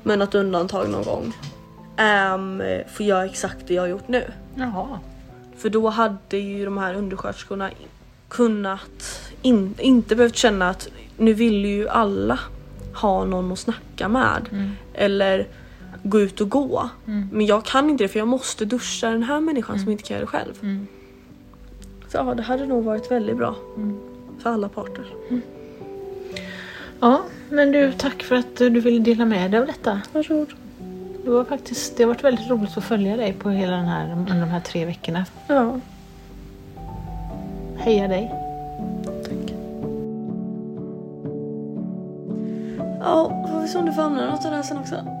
med 0.02 0.18
något 0.18 0.34
undantag 0.34 0.88
någon 0.88 1.02
gång 1.02 1.32
um, 2.34 2.62
få 2.88 3.02
göra 3.02 3.24
exakt 3.24 3.56
det 3.66 3.74
jag 3.74 3.82
har 3.82 3.88
gjort 3.88 4.08
nu. 4.08 4.24
Jaha. 4.54 4.98
För 5.56 5.70
då 5.70 5.88
hade 5.88 6.36
ju 6.36 6.64
de 6.64 6.78
här 6.78 6.94
undersköterskorna 6.94 7.70
kunnat 8.28 9.30
in, 9.42 9.74
inte 9.78 10.16
behövt 10.16 10.36
känna 10.36 10.70
att 10.70 10.88
nu 11.16 11.32
vill 11.32 11.64
ju 11.64 11.88
alla 11.88 12.38
ha 12.94 13.24
någon 13.24 13.52
att 13.52 13.58
snacka 13.58 14.08
med. 14.08 14.72
Eller 14.94 15.46
gå 16.02 16.20
ut 16.20 16.40
och 16.40 16.48
gå. 16.50 16.88
Men 17.32 17.46
jag 17.46 17.64
kan 17.64 17.90
inte 17.90 18.04
det 18.04 18.08
för 18.08 18.18
jag 18.18 18.28
måste 18.28 18.64
duscha 18.64 19.10
den 19.10 19.22
här 19.22 19.40
människan 19.40 19.78
som 19.78 19.90
inte 19.90 20.04
kan 20.04 20.14
göra 20.14 20.24
det 20.24 20.30
själv. 20.30 20.86
Så 22.08 22.16
ja, 22.16 22.34
det 22.34 22.42
hade 22.42 22.66
nog 22.66 22.84
varit 22.84 23.10
väldigt 23.10 23.36
bra. 23.36 23.54
För 24.38 24.50
alla 24.50 24.68
parter. 24.68 25.04
Ja, 27.00 27.20
men 27.50 27.72
du 27.72 27.92
tack 27.92 28.22
för 28.22 28.36
att 28.36 28.56
du 28.56 28.80
ville 28.80 28.98
dela 29.00 29.24
med 29.24 29.50
dig 29.50 29.60
av 29.60 29.66
detta. 29.66 30.00
Varsågod. 30.12 30.48
Det 31.24 31.30
var 31.30 31.44
faktiskt, 31.44 31.96
det 31.96 32.02
har 32.02 32.08
varit 32.08 32.24
väldigt 32.24 32.50
roligt 32.50 32.76
att 32.76 32.84
följa 32.84 33.16
dig 33.16 33.32
på 33.32 33.50
hela 33.50 33.76
den 33.76 33.86
här, 33.86 34.12
under 34.12 34.40
de 34.40 34.48
här 34.48 34.60
tre 34.60 34.84
veckorna. 34.84 35.24
Ja, 35.46 35.80
Heja 37.76 38.08
dig! 38.08 38.30
tack. 39.24 39.54
Ja, 43.00 43.46
får 43.50 43.60
vi 43.60 43.68
se 43.68 43.78
om 43.78 43.86
du 43.86 43.92
får 43.92 44.02
använda 44.02 44.30
något 44.30 44.44
av 44.44 44.50
det 44.50 44.56
här 44.56 44.62
sen 44.62 44.78
också. 44.78 45.19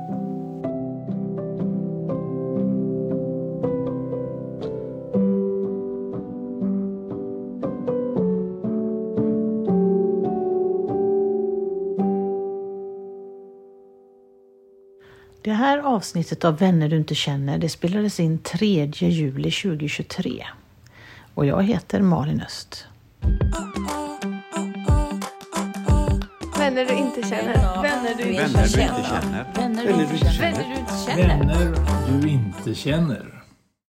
Här 15.60 15.78
avsnittet 15.78 16.44
av 16.44 16.58
Vänner 16.58 16.88
du 16.88 16.96
inte 16.96 17.14
känner 17.14 17.58
det 17.58 17.68
spelades 17.68 18.20
in 18.20 18.38
3 18.38 18.86
juli 18.94 19.50
2023. 19.50 20.46
Och 21.34 21.46
jag 21.46 21.62
heter 21.62 22.00
Malin 22.00 22.40
Öst. 22.40 22.86
Vänner 26.58 26.84
du 26.84 26.94
inte 26.94 27.22
känner. 27.28 27.82
Vänner 27.82 28.14
du 28.16 28.22
inte 28.22 28.42
Vänner 28.42 28.62
du 28.62 28.68
känner. 28.68 28.98
inte 28.98 29.08
känner. 29.08 29.46
Vänner 29.54 29.84
du 29.84 29.90
inte 29.90 30.16
känner. 30.16 30.52
Vänner 30.52 30.64
du 30.68 30.80
inte 30.80 30.94
känner. 31.06 31.28
Vänner 31.28 32.20
du 32.22 32.28
inte 32.28 32.74
känner. 32.74 33.39